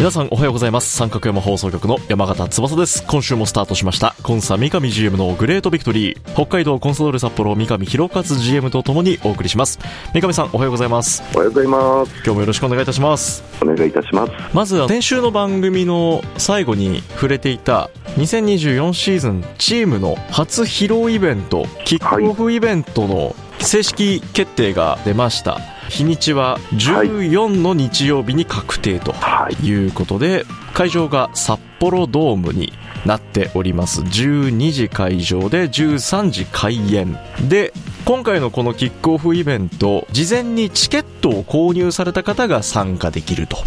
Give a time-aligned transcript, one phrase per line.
[0.00, 0.96] 皆さんおはようございます。
[0.96, 3.04] 三角山放送局の山形翼です。
[3.06, 4.16] 今週もスタートしました。
[4.22, 6.32] コンサ三上 GM のグレートビクトリー。
[6.32, 9.78] 北海道コンサドーレ札幌三上博勝 GM とともにお送りします。
[10.14, 11.22] 三上さんおはようございます。
[11.34, 12.14] おはようございます。
[12.14, 13.44] 今日もよろしくお願いいたします。
[13.60, 14.32] お願いいたします。
[14.54, 25.60] まずは先週の番組の最後に触れていた2024シーズンチームの初披露イベントキックオフイベントの正式決定が出ました、
[25.90, 29.12] 日にちは14の日曜日に確定と
[29.60, 29.70] い。
[29.88, 32.72] うことで、会場が札幌ドームに
[33.04, 34.00] なっております。
[34.02, 37.18] 12時会場で13時開演
[37.48, 37.72] で
[38.04, 43.58] 今回のこのキックオフイベント事前にチケットを購入された方が参加できると、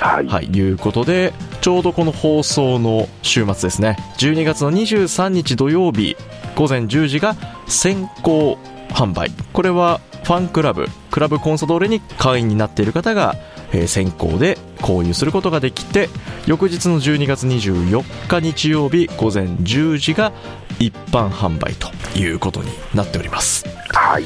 [0.00, 0.26] はい。
[0.26, 3.96] はい、いうことでちょうどこの放送の週末ですね。
[4.18, 6.16] 12月の23日土曜日
[6.56, 8.56] 午前10時が先行
[8.88, 9.30] 販売。
[9.52, 13.36] これはファンクラブクラブコンサドーレに会員になっている方が、
[13.72, 16.08] えー先行で購入することができて
[16.46, 20.32] 翌日の12月24日日曜日午前10時が
[20.78, 23.66] 一般販売ということになっております。
[23.90, 24.24] はい。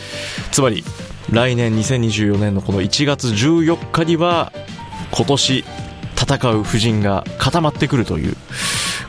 [0.52, 0.84] つまり
[1.30, 4.52] 来年2024年のこの1月14日には
[5.12, 5.64] 今年
[6.16, 8.36] 戦う布陣が固まってくるという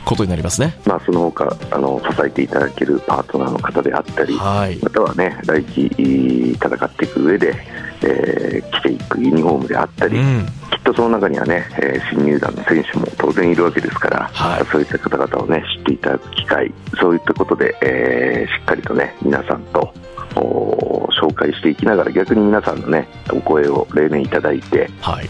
[0.04, 0.74] ことになりますね。
[0.86, 4.78] まあその他あの支えていただけるパートナーの方であったりはい。
[4.82, 7.54] またはね来季戦っていく上で、
[8.02, 10.46] えー着ていくユニフォームであったり、うん。
[10.70, 14.64] きっとその中にはね、えー新入団の選手も当然いるわけですから、はい。
[14.66, 25.28] そういった方々をね知っていただく機会そういったことで、えーしっかりとね皆さんとお紹介していきながら逆に皆さんのねお声を例年いただいてはい。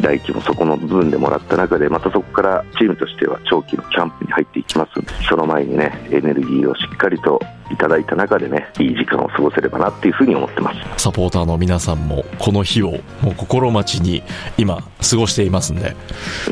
[0.00, 7.40] 来季もそこの部分でもらった中でまたそこからチームとしては長期のキャンプに入っていきますのでその前にねエネルギーをしっかりと
[7.70, 11.04] いただいた中でねいい時間を過ごせればなっていうふうに思ってます。
[11.04, 12.90] サポーターの皆さんもこの日を
[13.22, 14.22] もう心待ちに
[14.58, 15.96] 今過ごしていますんで。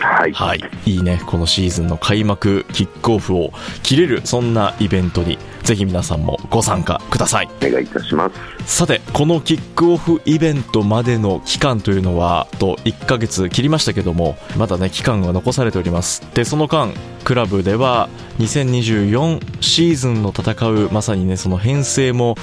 [0.01, 7.49] はい、はい、いいね、このシーズンの開幕、キックオフを切れる、そんなイベントに、ぜひ皆さんもご参加ください。
[7.67, 8.31] お願いいたしま
[8.67, 16.23] すさて、このキックオフイベントまでの期間というのは、と1ヶ月切りましたけども、まだね、期間が残されております。
[16.35, 16.93] で、その間、
[17.25, 18.09] クラブでは、
[18.39, 22.37] 2024シーズンの戦う、まさにね、その編成も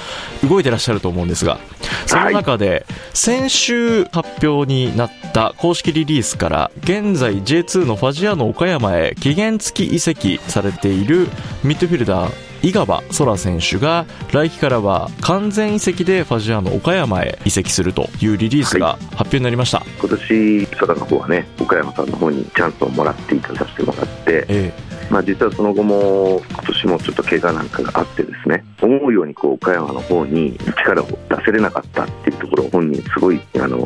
[0.48, 1.58] 動いてらっしゃると思うんですが、
[2.06, 11.28] その中で、先週発表になった公式リリースから、現在 J2 のファジアーノ岡山へ期限付き移籍されている
[11.62, 19.82] ミッドフィルダー、井川空選手が来季からは完全移籍でファジアーノ岡山へ移籍するというリリースが発表になりました。
[19.98, 24.72] 今年空の方はね岡山さんの方にチャンスをもらっていたさせてもらって、え。
[25.10, 33.78] まあ、実はその後も今年もちょっと怪我なんかがあってですね思うようにこう岡山の方に力を出せれなかったっていうところを本人すごいあの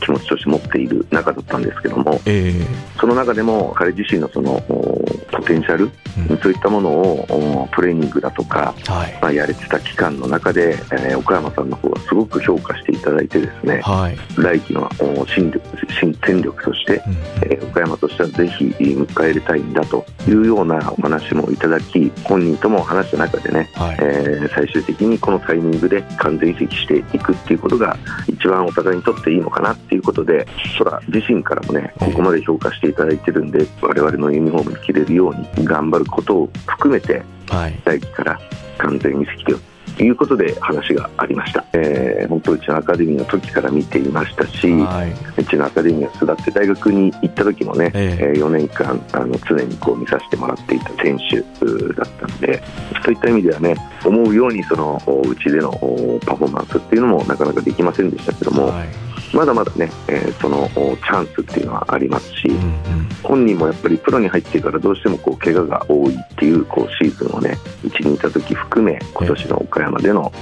[0.00, 2.66] 気持ちとして持っている中だったんですけどもええ。
[2.98, 5.90] その中でも彼自身のそのおポテンシャル、
[6.30, 9.18] うんそういったものをおトレーニングだとか、えはい。
[9.22, 14.16] まあ、やれてた期間の中で、えー岡山さんの方はすごく評価していただいてですねはい。
[14.36, 15.60] 来季のお新力
[16.00, 17.12] 新戦力としてうん
[17.52, 23.96] えー岡山としてはぜひ迎え入れたいんだというようなお話もいただき本人とも話した中でね、はい。
[24.00, 27.96] えー最終的にこのタイミングで完全移籍していくっていうことが
[28.28, 30.46] 一番お互いにとっていいのかなっていうことで
[30.78, 38.00] 空自身からもねここまで評価していただいてるんで我々のユニフォームに着れるように頑張ることを含めてはい。
[38.00, 38.40] から
[38.78, 45.12] 完全移籍ということで話がありました、えー本当うちのアカデミーの時から見ていましたし、はい。
[45.40, 52.62] うちのアカデミーを巣立って大学に行った時もね、えええ4年間あの常にこう見させてもらっていた選手うだったので
[53.04, 58.88] そういった意味ではね思うようにそのおうちでのおパフォーマンスっていうのもなかなかできませんでしたけども、はい。
[59.34, 63.08] まだまだね、えーそのおチャンスっていうのはありますし、うんうん。
[63.22, 70.32] 本人もやっぱりプロに入ってからどうしてもこう怪我が多いっていうこうシーズンをね1日にいた時含め今年の岡山での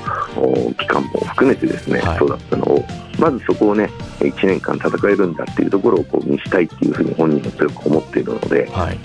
[0.79, 2.85] 期間も含めてですね、はい、そうだったのを
[3.19, 8.99] まずそこをね1年間戦えるんだっていうところをこう見したいっていうふうに本人も強く思っているので、はい、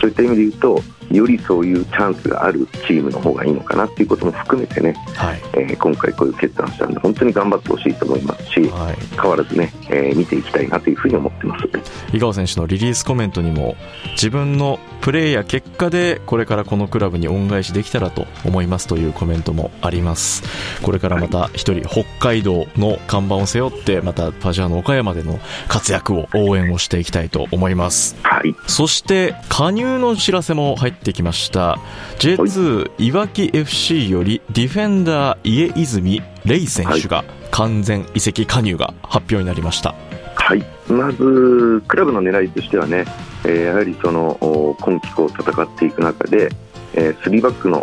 [0.00, 0.80] そういった意味で言うと
[1.10, 11.68] よりそういうチャンスがあるチームの方がいいのかなっていうことも含めてね、はい、えー、今回こういう決断したんで本当に頑張ってほしいと思いますし、はい、変わらずね、えー、見ていきたいなというふうに思ってます。
[12.12, 13.76] 井川選手のリリースコメントにも
[14.12, 20.42] 自分のプレーや結果でこれからこのクラブに恩返しできたらと思いますというコメントもあります。
[20.82, 31.78] これからまた一人北海道の看板を背負ってまたパジャーの岡山での活躍を応援をしていきたいと思います、はい、そして加入の知らせも入ってきました。
[32.18, 33.12] J2 い。
[33.12, 39.94] わき FC よりディフェンダー家泉レイ選手が完全移籍加入が発表になりました。
[40.34, 40.64] はい。
[40.88, 43.04] まずクラブの狙いとしてはね
[43.44, 44.36] えー、やはりその
[44.80, 46.50] 今季こう戦っていく中で、
[46.94, 47.78] えー、3バックの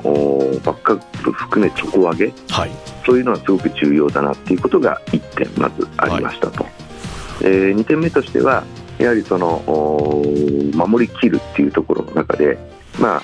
[0.64, 2.72] バックアップ含め底上げ、はい、
[3.06, 6.74] そういうのはすごく重要だなっていうことが1点まずありましたと、はい、
[7.42, 8.64] えー、2点目としては
[9.00, 9.62] やはりその
[10.74, 12.58] 守りきるっていうところの中で、
[12.99, 13.21] まあ、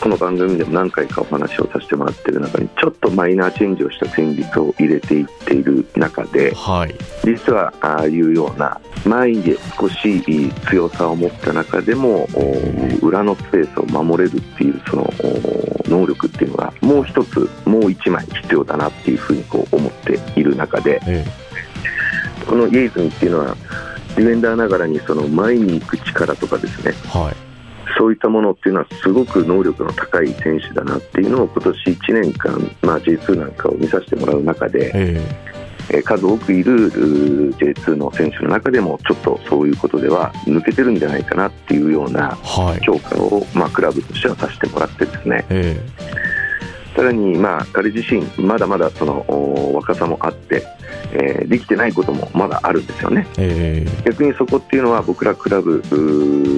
[0.00, 10.22] この番組でも何回かお話をさせてもらっている中にちょっとマイナーチェンジをした戦術を入れていっている中で、はい、実はああいうような前で少し
[10.68, 12.28] 強さを持った中でも
[13.02, 15.10] 裏のスペースを守れるっていうその
[15.86, 23.56] 能力っていうのがもう一つもう1枚必要だなっていうふうにこう思っている中で、ええ、このイエイズミっていうのは
[24.16, 27.46] ディフェンダーながらにその前に行く力とかですね、はい
[27.96, 42.36] そういったものっていうのはすごく能力の高い選手だなっていうのを今年1年間、まあ、J2 なんかを見させてもらう中で、えー、数多くいる J2 の選手の中でもちょっとそういうことでは抜けてるんじゃないかなっていうような
[42.84, 45.44] 評価を、まあ、クラブとしてはさせてもらってですね。
[45.48, 46.25] えー
[46.96, 49.24] さらに、まあ、彼自身まだまだその
[49.74, 50.66] 若さもあって、
[51.12, 55.82] えー、できてないこともまだあるんですよね、えー、逆にそこっていうのは僕らクラブ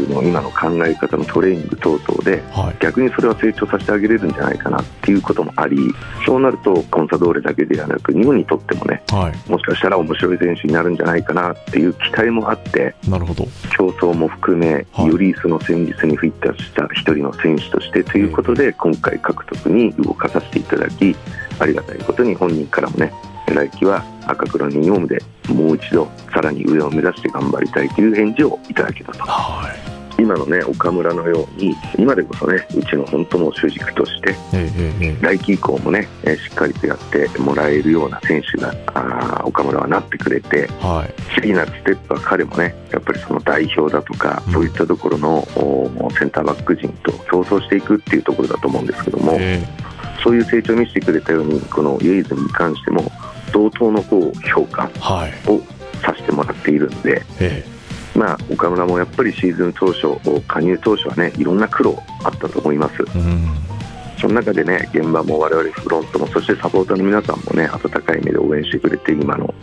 [0.09, 5.77] の今の考え方のトレーニング等々で、はい、逆にそれは成長させてあげれるんじゃないかなっていうこともあり
[6.25, 13.47] そうなるとコンサドーレだけではなく日本にとってもね、はい、もしかしたら面白い選手になるんじゃないかなっていう期待もあってなるほど。
[13.77, 21.17] 競争も含め、はい、よりその戦術にフィットした一人の選手としてということで、今回獲得に動かさせていただき
[21.59, 23.13] ありがたいことに本人からもね
[23.47, 29.23] 来季は赤黒ユニフォームでもう一度さらに上を目指して頑張りたいという返事をいただけたと。
[29.25, 34.35] はい今のね岡村のように今でこそねうちの本当の主軸として、
[35.23, 45.47] 来季以降もねしっかりとやってもらえるような選手があ岡村はなってくれて、はい、次なるステップは彼もねやっぱりその代表だとか、そういったところの
[46.19, 49.39] センターバック陣と競争していくっていうところだと思うんですけども。
[50.23, 53.11] そういう成長を見せてくれたようにこのイエイズに関しても
[53.53, 54.91] 同等のこう評価
[55.47, 55.61] を
[56.03, 63.03] させてもらっているんで、ええ、まあ、岡村もやっぱりシーズン当初加入当初はねいろんな苦労あったと思います。
[63.03, 63.47] うん。
[64.21, 69.55] その中でね現場も我々フロントもそしてサポーターの皆さんもね温かい目で応援してくれて今の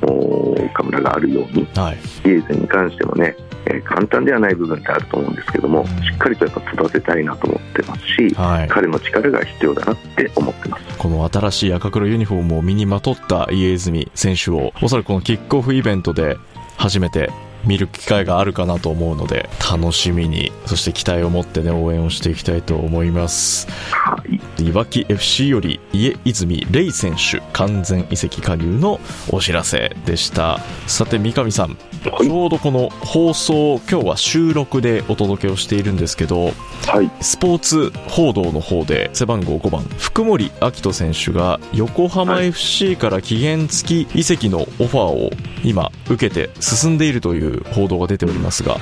[0.72, 3.36] 岡村があるように、はい、イエーズに関してもね、
[3.66, 10.98] えー、簡単ではない部分ってあると思うんですけども、しっかりとやっぱ育てたいなと思ってますし、はい、彼の力が必要だなって思ってます。
[10.98, 16.38] この新しい赤黒ユニフォームを身にまとった家泉選手をおそらくこのキックオフイベントで
[16.78, 17.30] 初めて
[17.66, 24.24] 見る機会があるかなと思うので楽しみにそして期待を持ってね応援をしていきたいと思います、は
[24.58, 30.60] い、いわき FC より家泉レイ選手完全移籍加入のお知らせでした。
[30.88, 36.52] さて三上さんちょうどこの放送今日は収録でお届けをしているんですけど、
[36.86, 45.32] はい、スポーツ報道の方で背番号5番福森明人選手が横浜 FC から期限付き移籍のオファーを
[45.64, 48.78] 今受けて進んでいるという報道が出ておりますが。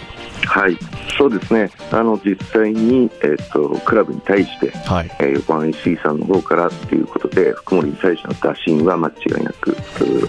[0.45, 0.77] はい、
[1.17, 5.11] そうですね、あの実際に、えーと、クラブに対して、はい。
[5.19, 9.75] えー、横浜 FC さんの方からということで、福森に対しての打診は間違いなく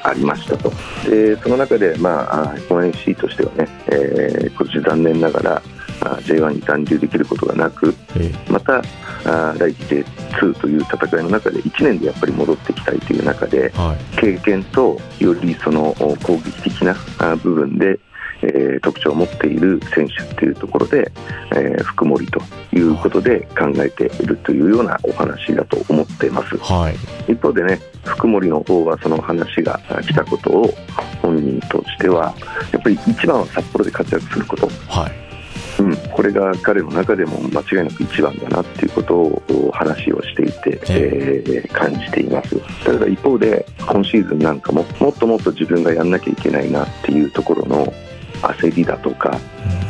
[0.05, 0.73] ありましたと、
[1.09, 5.63] でその中で、まあ、横浜 FC としてはね、えー、今年残念ながら、
[6.01, 7.95] J1 に残留できることがなく、
[8.49, 8.83] また
[9.59, 16.95] 来季 J2 という戦いの中で1年でやっぱり戻ってきたいという中で、はい、経験とよりその攻撃的な
[17.37, 17.99] 部分で
[18.45, 21.11] えー、特徴を持っている選手っていうところで、
[21.55, 22.41] えー、福森と
[22.73, 30.75] いうことで考えているというようなお話だと思っています、はい、一方でね福森の方はその話が来たことを
[31.23, 32.35] 本人としては
[32.73, 35.25] やっぱり一番は札幌で活躍すること、はい。
[35.77, 42.61] うん、これが彼の中でも間違いなく一番だなっていうことを話をしていて、えー、感じています。
[42.85, 47.93] ただ一方で今シーズンなんかももっともっと自分がやんなきゃいけないなっていうところの
[48.53, 49.39] 焦りだとか、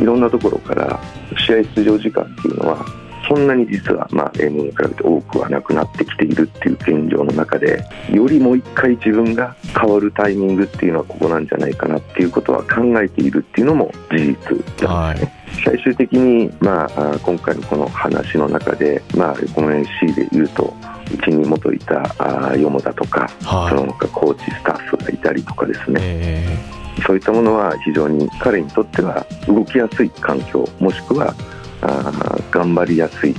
[0.01, 1.01] いろんなところから
[1.39, 2.85] 試合出場時間っていうのは
[3.29, 15.31] そんなに実は、まあ、例年に比べて多くはなくなってきているっていう現状の中でよりもう一回自分が変わるタイミングっていうのはここなんじゃないかなっていうことは考えているっていうのも事実なんですね。
[15.31, 15.45] はい。
[15.65, 20.75] 最終的に、まあ、今回のこの話の中で、まあ、この NC でいうと
[21.13, 31.35] うちに元いたあヨモだとか、はい、その他コーチスタッフがいたりとかですね、えー、そういったものは非常に彼にとっては動きやすい環境もしくは
[31.83, 33.35] あ頑張りやすい、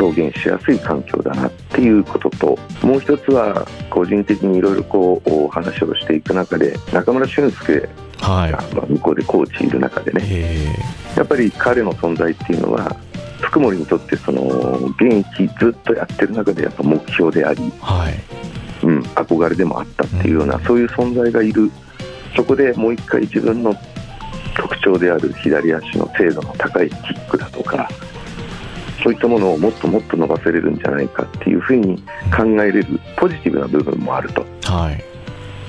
[0.00, 7.88] 表現しやすい環境だなっていうことともう一つは個人的にいろいろこう話をしていく中で中村俊輔
[8.20, 10.76] が、まあ、向こうでコーチいる中でね
[11.16, 12.96] やっぱり彼の存在っていうのは
[13.40, 14.42] 福森にとってその
[14.98, 18.14] 現役ずっとやってる中でやっぱ目標であり、はい。
[18.82, 21.70] うん、憧れでもあったっていうような、うん、そういう存在がいる
[22.36, 23.74] そこでもう一回自分の
[24.54, 27.88] 特徴である左足の精度の高いキックだとか
[29.02, 32.02] そういったものをもっともっと伸ばせれるんじゃないかっていうふうに
[32.36, 34.44] 考えれるポジティブな部分もあると。
[34.64, 35.04] はい。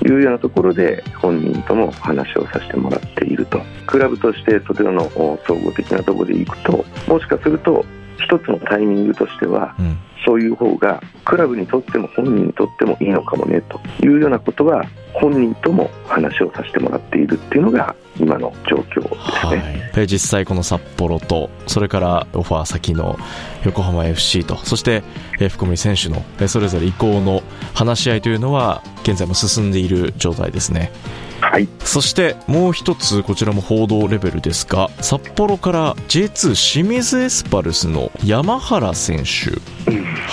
[0.05, 3.61] いうようなところで本人とも話をさせてもらっていると。
[3.85, 5.09] クラブとしてそちらの
[5.45, 7.85] 総合的なところでいくともしかすると
[8.17, 9.97] 一つのタイミングとしては、うん、
[10.27, 23.17] そういう方がクラブにとっても本人にとってもいいのかもねというようなことは本人とも話をさせてもらっているっていうのが今の状況ですね、はい、実際この札幌とそれからオファー先の
[23.63, 25.03] 横浜 FC とそして
[25.49, 27.43] 福見選手のそれぞれ移行の
[27.73, 30.91] 話し合いというのは現在も進んでいる状態ですね。
[31.39, 39.51] はい、そしてもう一つこちらも報道レベルですが札幌から J2 清水エスパルスの山原選手、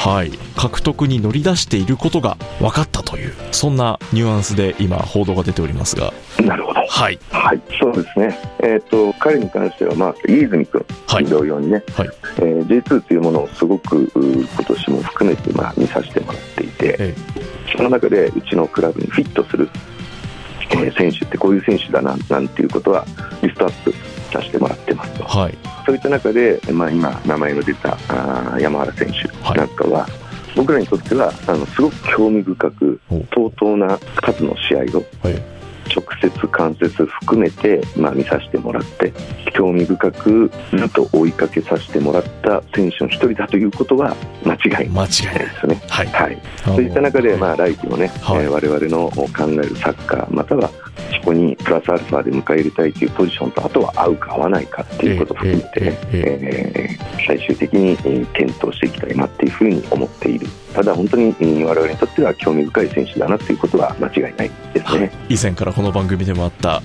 [0.08, 6.12] はい、獲得に乗り出していることが分かったというそんなニュアンスで今報道が出ておりますが。
[6.40, 12.10] なるほどはい、はい、そうですね、えーと、彼に関しては、まあ、飯泉君、はい、同様にね、はい。
[12.36, 17.14] えー、J2 というものをすごく今年も含めて、まあ、見させてもらっていて、え
[17.76, 19.68] その中でうちのクラブにフィットする
[20.70, 23.04] えー、選手ってこういう選手だななんていうことは
[23.42, 23.92] リストアップ
[24.32, 30.10] させてもらってますと、はい、そういった中で、まあ、今、名前の出たあ山原選手なんかは、はい、
[30.56, 33.52] 僕らにとってはあのすごく興味深く、とう。
[33.52, 35.53] とうな数の試合を、はい
[35.84, 39.12] 直接間接含めて、まあ、見させてもらって
[39.52, 44.90] 興味深くずっと追いかけさせてもらった選手の一人だということは間違い
[45.26, 45.80] ないですね。
[45.88, 50.93] はい、はい、そういった中で、まあ、来季もね、はい、えー、我々の考えるサッカーまたはそ
[51.25, 57.97] こにプラスアルファで迎え入れたいというポジションとあとは合うか合わないかっていうことを含めて、ね、えー、最終的に
[58.33, 60.47] 検討していきたいなっていうふうに思っている。
[60.75, 65.11] ただ本当に我々にとっては興味深い選手だなということは間違いないですね。
[65.28, 66.83] 以前からこの番組でもあった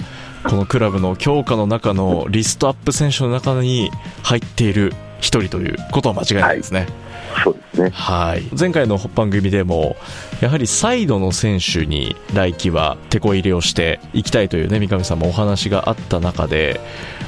[0.47, 3.91] このクラブの強化の中のリストアップ選手の中に
[4.23, 6.87] 入っている一人ということは間違いないですね。
[7.43, 7.89] そうですね。
[7.93, 8.43] はい。
[8.57, 9.95] 前回の番組でも、
[10.41, 16.79] やはりサイドの選手に来季は手こ入れをしていきたいというね、三上さんもお話があった中で、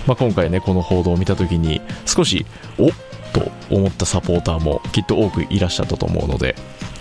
[0.07, 2.45] まあ、今回ね、この報道を見たときに、少し、
[2.77, 2.89] おっ
[3.33, 6.55] と思ったサポーターもきっと多くいらっしゃったと思うので、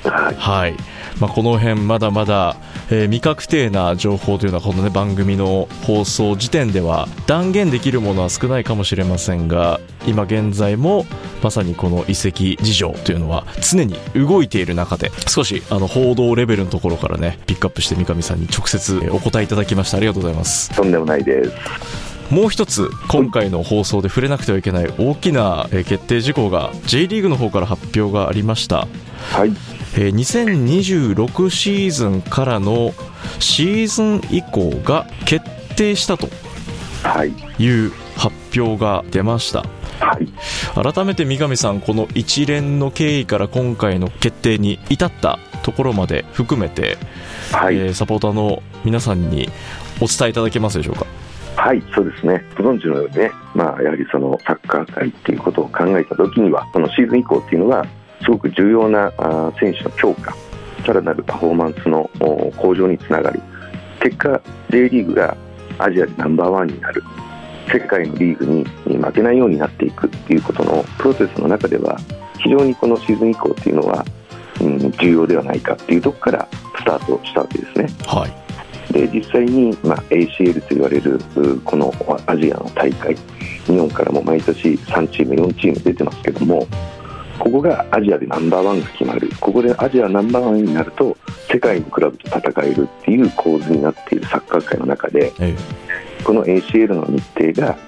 [0.04, 0.74] はい、はい
[1.18, 2.56] まあ、この辺まだまだ、
[2.90, 11.06] えー、未確定な情報というのはこの、ね、番組の放送時点では断言できるものは少ないかもしれませんが今現在も
[11.42, 19.96] まさにこの遺跡事情というのは常に動いている中で少しあの報道レベルのところからねピックアップして三上さんに直接お答えいただきました。
[19.96, 20.74] ありがとうございます。
[20.74, 22.10] とんでもないです。
[22.30, 28.86] もう一つ今回の放送で触れなくてはいけない大きな決定事項が J リーグの方から発表がありました。
[29.32, 29.52] はい
[29.96, 32.92] えー、2026シーズンからの
[33.38, 35.44] シーズン以降が決
[35.76, 36.28] 定したと
[37.58, 39.64] いう発表が出ました。
[40.00, 40.28] はい、
[40.94, 46.96] 改めて三上さん、この一連の経緯から今回の決定に至ったところまで含めて、
[47.52, 49.50] はい、えー、サポーターの皆さんに
[50.00, 51.04] お伝えいただけますでしょうか？
[51.56, 52.42] はい、そうですね。
[52.56, 57.84] ご存知のようにね、まあ、やはりそのサッカー界っていうことを考えたときには、このシーズン以降っていうのは、
[58.22, 59.12] すごく重要な
[59.58, 60.34] 選手の強化
[60.86, 62.10] さらなるパフォーマンスの
[62.56, 63.40] 向上につながり
[64.00, 65.36] 結果 J リーグが
[65.78, 67.02] アジアでナンバーワンになる
[67.72, 71.98] 世界のリーグに負けないようになっていくっていうことのプロセスの中では
[72.38, 74.04] 非常にこのシーズン以降っていうのは、
[74.60, 76.48] うん、重要ではないかっていうところから
[76.78, 77.86] スタートしたわけですね。
[78.06, 78.40] はい
[78.92, 81.20] で実際に、まあ、ACL と言われる
[81.64, 81.94] この
[82.26, 83.16] アジアの大会
[83.66, 86.66] 日本からも毎年3チーム4チーム出てますけども
[87.40, 89.30] ここがアジアでナンバーワンが決まる。
[89.40, 91.16] ここでアジアナンバーワンになると
[91.50, 97.78] 世界のクラブと戦えるっていう構図になっているサッカー界の中で、ええ、この ACL の日程が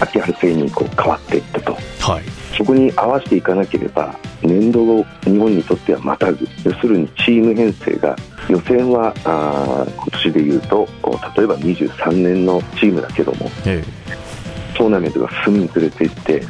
[0.00, 2.24] 秋春制にこう変わっていったと、はい、
[2.56, 8.16] そこに合わせていかなければ年度後日本にとってはまたぐ要するにチーム編成が
[8.48, 10.88] 予選はあ今年でいうと
[11.36, 16.42] 例えば23年のチームだけども、ええ、トーナメントが進むにつれていって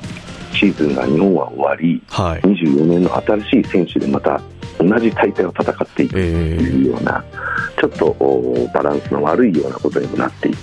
[0.56, 4.40] シーズンが日本は終わり、はい、24年の新しい選手でまた
[4.78, 10.58] 同じ大会を戦っていくというような、えー、ちょっとバランスの悪いようなことにもなっていく。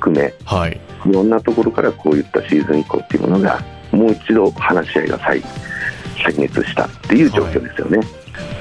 [0.00, 3.62] 含め、はい、いろんなところからこういったシーズン以降っていうものが
[3.92, 5.42] もう一度話し合いが再
[6.22, 7.98] 再熱したっていう状況ですよね。
[7.98, 8.04] は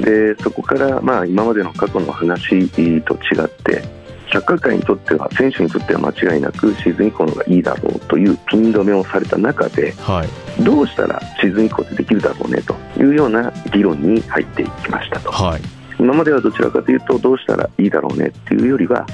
[0.01, 3.83] い、でそこからまあ今までの過去の話と違って
[4.31, 15.61] サッカー界にとっては選手にとっては間違いなくシーズン以降の方がいいだろうというピン止めをされた中で、はい、どうしたらシーズン以降でできるだろうねというような議論に入っていきましたと、はい、
[15.99, 19.05] 今まではどちらかというとどうしたらいいだろうねっていうよりは、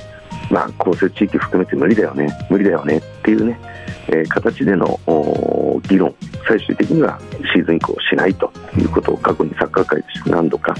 [0.51, 3.57] まあ、降雪地域含めて無理だよね無理だよねっていうね、
[4.07, 4.99] えー、形での
[5.87, 6.13] 議論
[6.45, 7.19] 最終的には
[7.53, 10.75] シーズン以降しないということを過去にサッカー界として何度か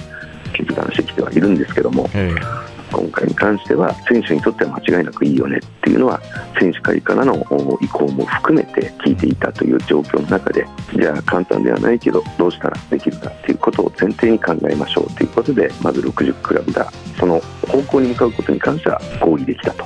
[0.52, 6.22] 決断してきてはいるんですけども、えー今回に関しては選手にとっては間違いなくいいよねっていうのは
[6.60, 7.36] 選手会からの
[7.82, 19.84] 意向も含めて聞いていたという状況の中でじゃあ簡単ではないけどどうしたらできるかっていうことを前提に考えましょうということでまず60クラブがその方向に向かうことに関しては合意できたと。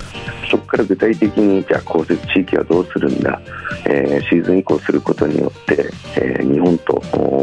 [0.79, 3.41] から具体的にじゃあ降雪地域はどうするんだ、
[3.86, 7.01] えー、シーズン移行することによって、えー、日本と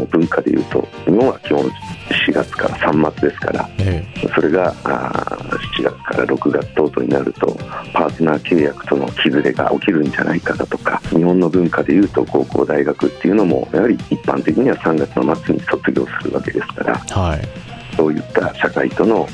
[0.09, 1.63] 文化でいうと日本は基本
[2.27, 5.37] 4月から3末ですから、ええ、それがあ
[5.77, 7.47] 7月から6月等々になると
[7.93, 17.41] パートナー契約との崩れが起きるんじゃないかだとか日本の文化でいうと高校大学っていうのもやはり一般的には3月の末に卒業するわけですから、はい、
[17.95, 19.25] そういった社会との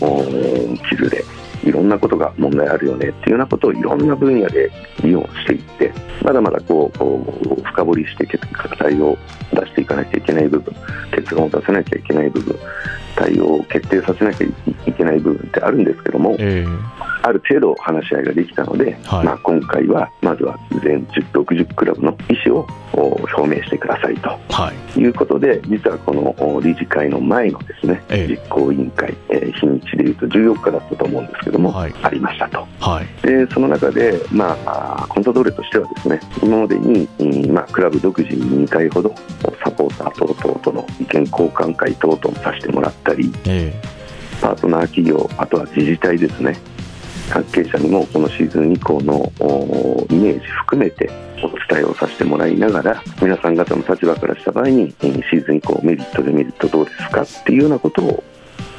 [0.90, 1.24] 崩れ
[1.64, 4.72] いろんなことが問題あるよねっていうようなことをいろんな分野で
[5.02, 9.18] 議論していってまだまだこう深掘りして課題を
[9.52, 10.76] 出していかなきゃいけない部分
[11.16, 12.58] 結論を出せなきゃいけない部分
[13.16, 14.48] 対応を決定させなきゃ
[14.88, 16.80] いけない部分ってあるんですけども、えー、
[17.22, 32.68] ある程度話し合いができたので、はい、まあ、今回はまずは全60クラブの意思を表明してくださいと、はい、いうことで実はこの理事会の前のですね、えー、実行委員会、えー、日にちでいうと14日だったと思うんですけども、はい、ありましたと、
[33.22, 37.08] でその中で、まあ、コントドーレとしてはですね今までに、
[37.50, 39.14] まあ、クラブ独自に2回ほど
[39.64, 46.58] サポーター等々との意見交換会等々させてもらったり、えー、パートナー企業あとは自治体ですね
[47.30, 49.32] 関係者にもこのシーズン以降の
[50.10, 51.10] イメージ含めて
[51.42, 58.24] お伝えをさせてもらいながら皆さん方の立場からした場合にシーズン以降メリットデメリットどうですかっていうようなことを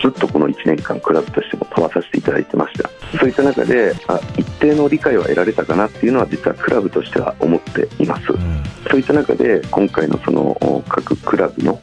[0.05, 2.91] ずっとこの1年間クラブとしても問わさせていただいてました。
[3.19, 11.81] そういった中であ一定の理解は得られたかなっていうのは実はクラブとしては思っています、うん、そういった中で今回のその各クラブの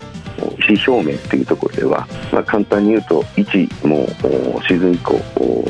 [0.60, 5.18] 意思表明というところでは、まあ、簡単に言うと1もうシーズン以降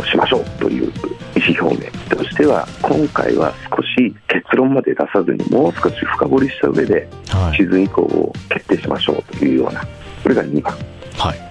[0.06, 0.92] しましょうという
[1.36, 7.08] 意思表明としては今回は少し結論まで出さずにもう少し深掘りした上で、
[7.56, 9.82] シーズン以降を決定しましょうというような
[10.24, 10.74] これが2番、
[11.18, 11.51] はい、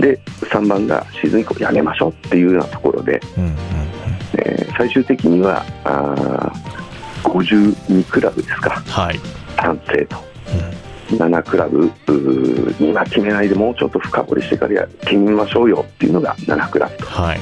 [0.00, 3.56] で3番がシーズン以降やめましょうっていうようなところで、うんうんうん、
[4.38, 6.52] えー、最終的にはあ
[7.24, 9.20] 52クラブですか、はい、
[9.56, 10.16] 賛成と。
[11.10, 11.18] うん。
[11.18, 11.90] 7クラブ
[12.78, 17.40] 今決めないでもうちょっと深掘りしてから決めましょうよっていうのが7クラブと、はい、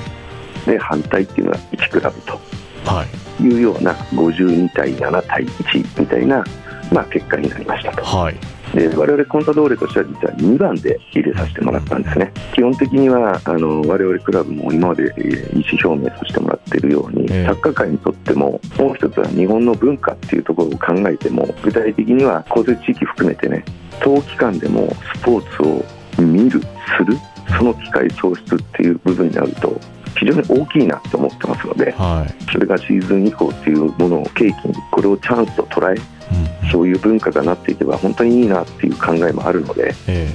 [0.65, 2.41] で反対っていうのが1クラブと、
[2.87, 3.05] は
[3.41, 6.43] い、いうような52対7対1みたいな、
[6.91, 8.03] まあ、結果になりましたと。
[8.05, 15.05] はいで我々コンタドーレとしては実は2番で入れさせてもらったんですね、基本的にはあの我々クラブも今まで
[15.53, 23.65] 意思表明させてもらっているように、えー、サッカー界にとってももう一つは日本の文化っていうところを考えても具体的には交通地域含めてね
[24.01, 27.17] 冬期間でもスポーツを見るする
[27.57, 29.81] その機会創出っていう部分になると
[30.19, 36.18] 非常に大きいなと思ってますので、はい、それがシーズン以降っていうものを契機にこれをチャンスと捉え
[36.71, 40.29] そういう文化がなっていけば本当にいいなっていう考えもあるので、え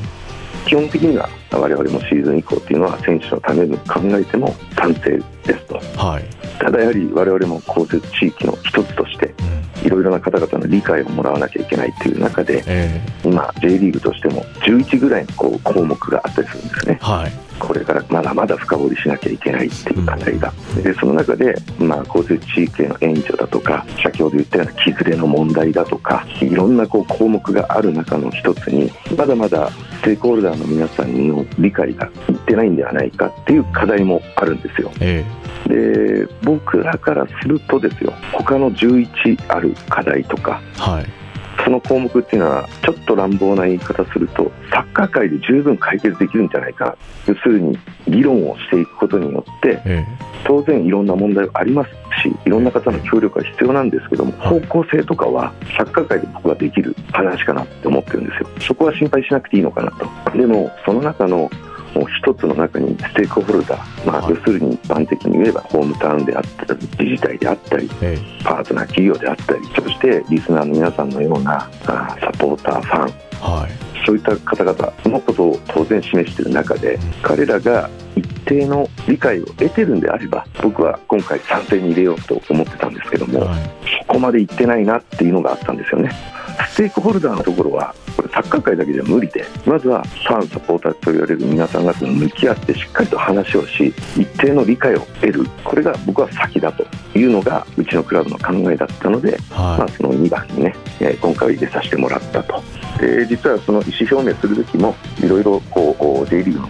[0.65, 6.23] ー、基本的には我々もシーズン以降っていうのは選手のために考えても賛成ですと、はい、
[6.59, 9.33] ただやはり我々も降雪地域の一つとして
[9.83, 16.99] いろいろな方々の理解をもらわなきゃいけないっていう中で、えー、今 J リーグとしても11ぐらいのこう項目があったりするんですね。
[17.01, 34.91] はいこれからまだまだ深掘りしなきゃいけないっていう課題が、でその中で、まあ、公設地域への援助だとか先ほど言ったような木ずれの問題だとかいろんなこう項目がある中の一つにまだまだステークホルダーの皆さんの理解がいってないんではないかっていう課題もあるんですよ。
[34.99, 35.23] え
[35.67, 38.13] で僕らからするとですよ。
[38.33, 41.22] 他の11ある課題とかえはい
[41.63, 50.05] その項目っていうのはちょっと乱暴な言い方するとサッカー界で十分解決できるんじゃないか要するに議論をしていくことによってえ
[50.45, 51.89] 当然いろんな問題はあります
[52.21, 54.59] しいろんな方の協力が必要なんですけどもはい。
[54.59, 58.49] 方向性とかはサッカー界で僕はできる話かなって思ってるんですよ。
[58.59, 60.37] そこは心配しなくていいのかなと。
[60.37, 61.49] でもその中の
[61.93, 64.33] もう一つの中にステークホルダー、まあ、はい。
[64.33, 68.17] 要するに一般的に言えばホームタウンであったり自治体であったりえ。
[68.43, 73.59] パートナー企業であったりそしてリスナーの皆さんのようなあサポーターファン。
[73.59, 73.71] はい。
[74.05, 83.61] そういった方々のことを当然示している中で彼らが一定の理解を得てるんであれば僕は今回賛成に入れようと思ってたんですけどもはい。
[84.05, 86.11] そこまで行ってないなっていうのがあったんですよね。
[86.69, 89.45] ステークホルダーのところはこれサッカー界だけじゃ無理で。
[89.65, 95.45] まずはファンサポーターと言われる皆さん方と向き合ってしっかりと話をし一定の理解を得る。
[95.63, 96.85] これが僕は先だと
[97.17, 102.61] いうのがうちのクラブの考えだったのでまはあ、その2番にね、えー今回は入れさせてもらったと。
[102.99, 106.67] で実はその意思表明する時もいろいろこうお J リーグの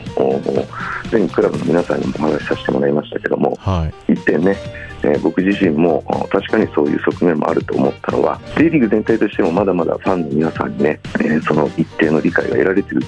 [0.61, 0.67] お
[1.09, 4.13] 全クラブの皆さんにもお話しさせてもらいましたけどもいはい。
[4.13, 4.55] 一点ね、
[5.03, 13.01] えー僕自身もお確かにそういう側面もあると思ったのは J リーグ全体としてもまだまだファンの皆さんにね、えーその一定の理解が得られてる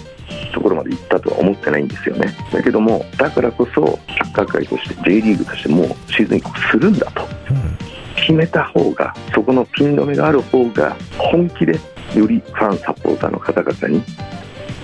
[0.54, 2.36] ところまで行ったとは思ってないんですよね。
[2.51, 7.21] だけどもだからこそサッカー界として J リーグとしてもうシーズン移行するんだと。
[7.49, 7.78] うん。
[8.15, 11.78] 決めた方がそこのピン止めがある方が本気で
[12.13, 14.04] よりファンサポーターの方々に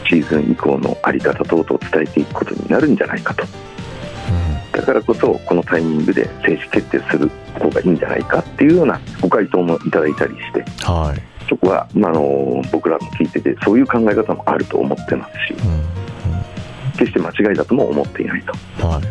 [0.08, 3.46] シーズン以降の在り方等々を伝えていくことになるんじゃないかと。
[4.72, 7.30] だからこそこのタイミングで正式決定する
[7.60, 10.64] 方がいいんじゃないかっていうようなご回答もいただいたりして。
[10.86, 11.22] はい。
[11.48, 15.54] そこは、まあ、あの僕らも聞いててそういう考え方もあると思ってますし。
[15.66, 15.82] うん
[16.98, 18.54] 決して間違いだとも思っていないと。
[18.84, 19.04] うんはい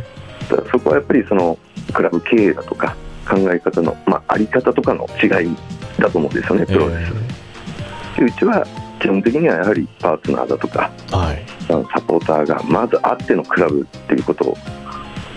[0.71, 1.57] そこはやっぱりその
[1.93, 2.97] クラブ経営だとか
[3.29, 5.57] 考え方の、まあ、あり方とかの違い
[5.99, 7.13] だと思うんですよね、プロレス。
[8.21, 8.67] でうちは
[9.01, 11.43] 基本的にはやはりパートナーだとかえはい。
[11.69, 14.57] サポーターがまずあってのクラブっていうことを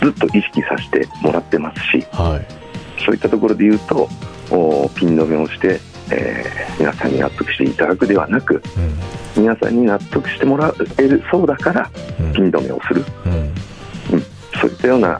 [0.02, 3.02] ずっと意識させてもらってますしはい。
[3.06, 4.10] そういったところで言うと
[4.52, 5.80] おピン止めをして、
[6.12, 8.62] えー皆さんに納得していただくではなく
[9.38, 12.34] 皆さんに納得してもらえるそうだからうん。
[12.34, 13.06] ピン止めをする。
[13.26, 13.54] うん
[14.63, 15.19] そういったような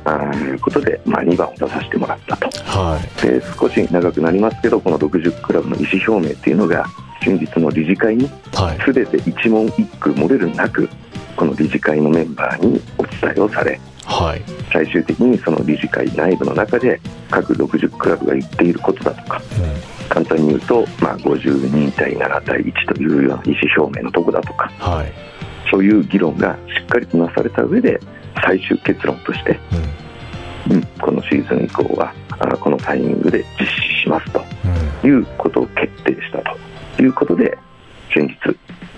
[0.62, 2.48] ことで、まあ、2番を出させてもらったと。
[2.64, 3.22] はい。
[3.22, 6.86] で少し長くなりますけどこの60クラブの意思表明っていうのが
[7.22, 8.94] 先日の理事会にはい。
[8.94, 10.88] 全て一問一句漏れるなく
[11.36, 14.42] この理事会のメンバーにお伝えをされはい。
[14.72, 19.42] 最終的にその理事会内部の中で各60クラブが言っていることだとか
[20.08, 25.12] 簡単に言うと、まあ、52対7対1というような意思表明のとこだとかはい。
[25.70, 28.00] そういう議論がしっかりとなされた上で
[28.42, 29.60] 最終結論として、
[30.68, 30.74] うん。
[30.76, 34.42] うん、このシーズン以降はあこのタイミングで実施しますと
[35.04, 35.10] うん。
[35.10, 36.42] いうことを決定した
[36.98, 37.58] ということで
[38.14, 38.36] 先日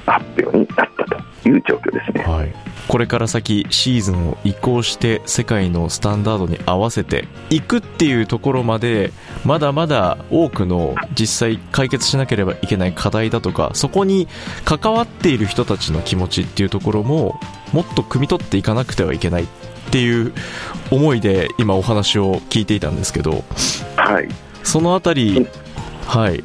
[0.06, 2.24] 発表になったという状況ですね。
[2.24, 2.54] はい、
[2.88, 9.12] これから先シーズンを移行して世界のスタンダードに合わせていくっていうところまで
[9.44, 14.28] まだまだ多くの実際解決しなければいけない課題だとかそこに
[14.64, 17.40] 関わっている人たちの気持ちっていうところも
[17.74, 19.48] もっと汲み取っていかなくてはいけないっ
[19.92, 20.34] ていう
[20.92, 23.44] 思いで今お話を聞いていたんですけど。
[23.96, 24.30] はい。
[24.64, 25.48] そのあたり
[26.08, 26.44] はい。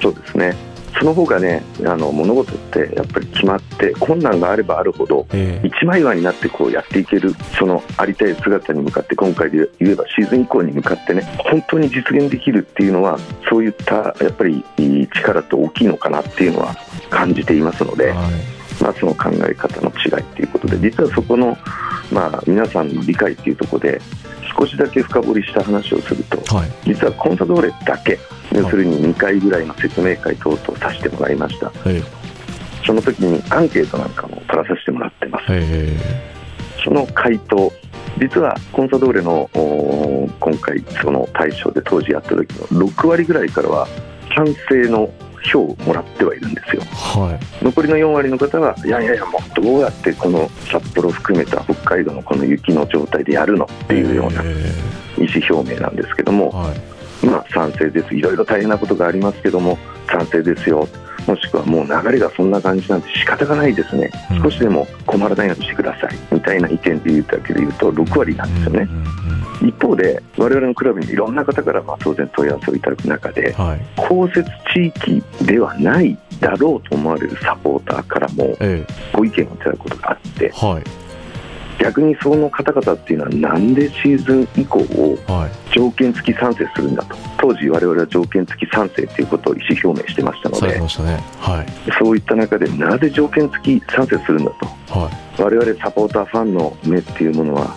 [0.00, 14.64] そうですねその方がねあの物事ってやっぱり決まって困難があればあるほどえー一枚岩になってこうやっていけるそのありたい姿に向かって今回で言えばシーズン以降に向かってね本当に実現できるっていうのはそういったやっぱり
[15.12, 16.76] 力って大きいのかなっていうのは
[17.10, 18.62] 感じていますので、はい。
[18.80, 21.56] まあ、その考え方の違いということで実はそこの、
[22.10, 24.00] まあ、皆さんの理解というところで
[24.56, 26.70] 少しだけ深掘りした話をするとはい。
[26.84, 28.18] 実はコンサドーレだけ
[28.52, 31.72] 要するに2回ぐらいの説明会等々させてもらいました。
[31.86, 32.02] え。
[32.84, 35.46] その時にアンケートなんかも取らさせてもらってます。
[35.46, 36.32] ーえ。
[36.84, 37.72] その回答
[38.18, 39.48] 実はコンサドーレの
[40.40, 43.88] 今回その大賞で当時やった時の6割ぐらいからは
[44.34, 45.08] 賛成の
[45.42, 46.82] 票をもらってはいるんですよ。
[46.82, 47.40] ーはい。
[47.62, 54.72] 残りの4割の方はいやいやいやもうどうやってこの札幌含めた北海道のこの雪の状態でやるのっていうようなえ。
[55.18, 57.26] 意思表明なんですけども、ーはい。
[57.26, 58.14] まあ賛成です。
[58.14, 59.78] いろいろ大変なことがありますけども
[60.10, 60.88] 賛成ですよ。
[61.26, 64.42] もしくはもう流れがそんな感じなんで仕方がないですね、うん。
[64.42, 66.18] 少しでも困らないようにしてください。
[66.32, 73.80] みたいな意見で言うだけで言うと6割なんですよね、うんうん一方で我々のクラブにいろんな方からまあ当然問い合わせをいただく中ではい。
[73.96, 74.44] 降雪
[74.74, 80.84] 地域ではないだろうと思われるサポーターからもえご意見をいただくことがあってえはい。
[81.78, 85.74] 逆にその方々っていうのはなんでシーズン以降をはい。
[85.74, 87.16] 条件付き賛成するんだと。
[87.38, 91.18] 当時我々は条件付き賛成ということを意思表明してましたのでましたね。
[91.40, 91.66] はい。
[91.98, 94.66] そういった中でなぜ条件付き賛成するんだと。
[94.98, 95.42] はい。
[95.42, 97.74] 我々サポーターファンの目っていうものは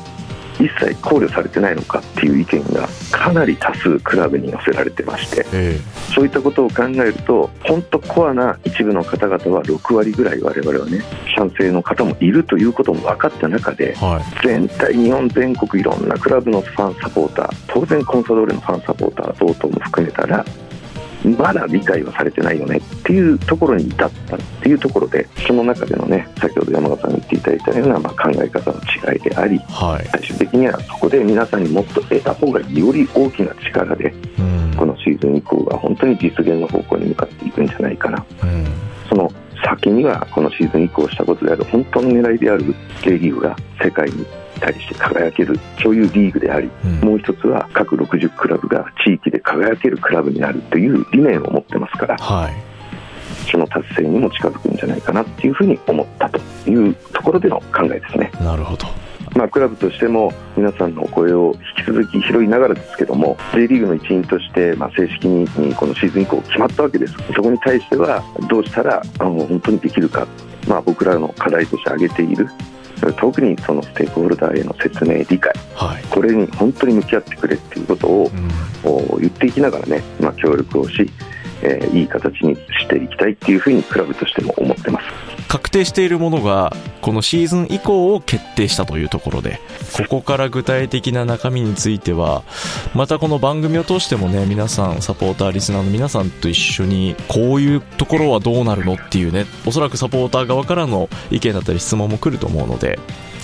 [0.59, 5.79] 一切考慮されてないのかっていう意見がかなり多数クラブに寄せられてましてえ
[6.13, 11.01] そういったことを考えると本当コアな一部の方々は6割ぐらい我々はね
[11.35, 14.47] 賛成の方もいるということも分かった中でえはい。
[14.47, 20.45] 全体日本全国いろんなクラブのファンサポーター当然コンサドーレのファンサポーター等々も含めたら
[21.37, 28.79] まだ理解はされてないよねっていうところに至ったっていうところでその中でのね先ほど山川さんが言っていただいたような、まあ、考え方の
[29.13, 30.07] 違いでありはい。
[30.07, 34.73] 最終的にはそこで皆さんにもっと得た方がより大きな力でうん。
[34.75, 38.25] このシーズン以降は本当に実現の方向に向かっていくんじゃないかな。
[38.41, 38.65] うん。
[39.07, 39.31] そその
[39.63, 44.25] 先にはこのシーズン以降したことである本当の狙いである J リーグが世界に
[44.59, 46.99] 対して輝けるそういうリーグでありうん。
[47.01, 52.74] もう一つは各60クラブが地域で輝けるクラブになるという理念を持ってますからはい
[53.45, 58.31] その達成にも近づくんじゃないかなっていうふうに思ったというところでの考えですね。
[58.41, 58.87] なるほど。
[59.35, 67.15] まあ、クラブとしても皆さんのお声を引き続き拾いながらですけども J リーグの一員として、まあ、正式にこのシーズン以降決まったわけです。
[67.33, 70.25] そこに対してはどうしたらあの本当にできるか、
[70.67, 72.47] まあ、僕らの課題として挙げている。
[73.17, 75.53] 特にそのステークホルダーへの説明理解。
[75.75, 76.03] はい。
[76.09, 78.49] これに本当に向き合ってくれっていうことをうん。
[78.85, 81.09] お言っていきながらね、まあ、協力をし、
[81.65, 85.05] えーいい形にしていきたいっていうふうにクラブとしても思ってます。
[85.47, 89.59] 確定しているものがこのシーズン以降を決定したというところで
[89.95, 92.43] ここから具体的な中身については
[92.93, 102.99] またこの番組を通してもね皆さんサポーターリスナーの皆さんと一緒にこういうところはどうなるのっていうねおそらくサポーター側からの意見だったり質問も来ると思うので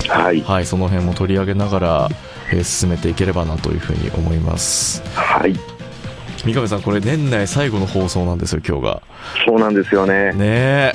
[0.08, 2.10] はい、はいその辺も取り上げながら、
[2.52, 5.02] えー進めていければなというふうに思います。
[5.16, 5.56] はい、
[6.44, 9.02] 三上さんこれ年内最後の放送なんですよ今日が
[9.46, 10.34] そうなんですよね。
[10.34, 10.94] ねえ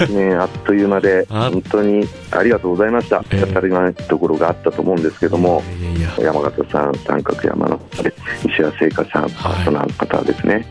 [0.00, 3.24] 1年あっという間で、 あ本当にありがとうございました。
[3.30, 5.62] ええ当たり前のところがあったと思うんですけども、
[5.96, 7.80] いやいや山形さん、三角山の
[8.44, 10.66] 石谷製菓さん、パートナーの方ですね。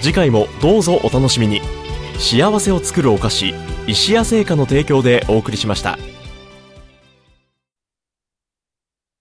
[0.00, 1.60] 次回もどうぞお楽しみに。
[2.18, 3.54] 幸せを作るお菓子
[3.86, 5.98] 石屋製菓の提供でお送りしました。